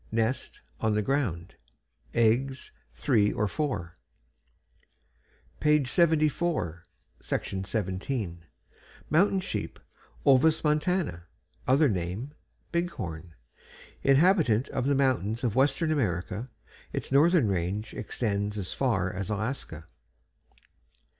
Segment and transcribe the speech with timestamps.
[0.11, 1.53] NEST On the ground.
[2.15, 3.93] EGGS Three or four.
[5.59, 6.81] Page 74.
[7.23, 8.41] =MOUNTAIN
[9.41, 9.79] SHEEP.=
[10.25, 11.27] Ovis Montana.
[11.67, 12.33] Other name:
[12.71, 13.35] "Bighorn."
[14.01, 16.49] Inhabitant of the mountains of western America.
[16.91, 19.85] Its northern range extends as far as Alaska.